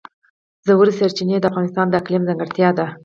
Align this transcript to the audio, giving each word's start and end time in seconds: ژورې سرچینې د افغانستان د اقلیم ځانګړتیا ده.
ژورې 0.65 0.93
سرچینې 0.99 1.37
د 1.39 1.45
افغانستان 1.51 1.85
د 1.89 1.93
اقلیم 2.01 2.23
ځانګړتیا 2.27 2.69
ده. 2.77 2.87